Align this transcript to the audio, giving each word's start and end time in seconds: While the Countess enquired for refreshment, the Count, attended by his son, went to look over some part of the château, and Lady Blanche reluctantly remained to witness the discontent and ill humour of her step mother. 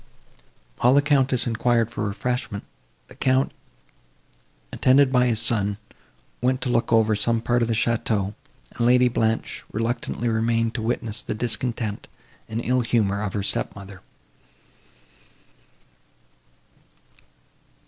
While 0.79 0.95
the 0.95 1.01
Countess 1.03 1.45
enquired 1.45 1.91
for 1.91 2.03
refreshment, 2.07 2.63
the 3.07 3.13
Count, 3.13 3.51
attended 4.73 5.11
by 5.11 5.27
his 5.27 5.39
son, 5.39 5.77
went 6.41 6.59
to 6.61 6.69
look 6.71 6.91
over 6.91 7.13
some 7.13 7.39
part 7.39 7.61
of 7.61 7.67
the 7.67 7.75
château, 7.75 8.33
and 8.75 8.87
Lady 8.87 9.09
Blanche 9.09 9.63
reluctantly 9.71 10.27
remained 10.27 10.73
to 10.73 10.81
witness 10.81 11.21
the 11.21 11.35
discontent 11.35 12.07
and 12.49 12.65
ill 12.65 12.81
humour 12.81 13.21
of 13.21 13.33
her 13.33 13.43
step 13.43 13.75
mother. 13.75 14.01